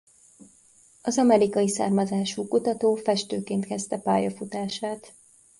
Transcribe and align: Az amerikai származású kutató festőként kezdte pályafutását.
Az 1.01 1.17
amerikai 1.17 1.67
származású 1.69 2.47
kutató 2.47 2.95
festőként 2.95 3.65
kezdte 3.65 3.97
pályafutását. 3.97 5.13